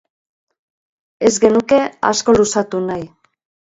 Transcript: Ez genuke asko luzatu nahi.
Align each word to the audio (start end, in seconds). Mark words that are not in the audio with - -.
Ez 1.31 1.33
genuke 1.45 1.81
asko 2.13 2.39
luzatu 2.43 2.85
nahi. 2.93 3.11